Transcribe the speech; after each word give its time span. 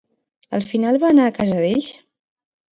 Al 0.59 0.65
final 0.69 0.97
va 1.05 1.13
anar 1.15 1.29
a 1.33 1.37
casa 1.37 1.61
d'ells? 1.67 1.95